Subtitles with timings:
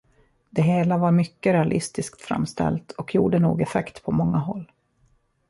[0.49, 4.71] Det hela var mycket realistiskt framställt och gjorde nog effekt på många håll.